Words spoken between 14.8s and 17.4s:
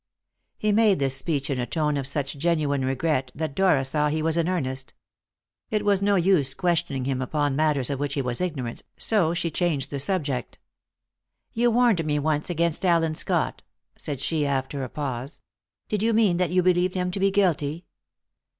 a pause. "Did that mean you believed him to be